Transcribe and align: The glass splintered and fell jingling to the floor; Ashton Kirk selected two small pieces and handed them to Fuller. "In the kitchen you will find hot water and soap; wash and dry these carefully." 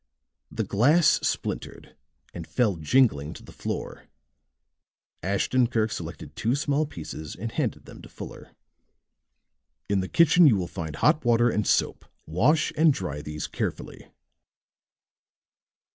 The 0.51 0.63
glass 0.63 1.19
splintered 1.21 1.95
and 2.33 2.47
fell 2.47 2.75
jingling 2.75 3.33
to 3.35 3.43
the 3.43 3.51
floor; 3.51 4.07
Ashton 5.21 5.67
Kirk 5.67 5.91
selected 5.91 6.35
two 6.35 6.55
small 6.55 6.87
pieces 6.87 7.35
and 7.35 7.51
handed 7.51 7.85
them 7.85 8.01
to 8.01 8.09
Fuller. 8.09 8.55
"In 9.89 9.99
the 9.99 10.09
kitchen 10.09 10.47
you 10.47 10.55
will 10.55 10.65
find 10.65 10.95
hot 10.95 11.23
water 11.23 11.51
and 11.51 11.67
soap; 11.67 12.05
wash 12.25 12.73
and 12.75 12.91
dry 12.91 13.21
these 13.21 13.45
carefully." 13.45 14.07